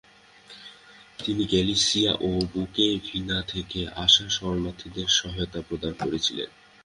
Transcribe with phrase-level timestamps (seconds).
[1.19, 6.49] তিনি গ্যালিসিয়া ও বুকোভিনা থেকে আসা শরণার্থীদের সহায়তা প্রদান করেছিলেন।